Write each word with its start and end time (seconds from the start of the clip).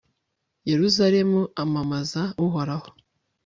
yeruzalemu, 0.69 1.41
amamaza 1.63 2.21
uhoraho 2.45 2.89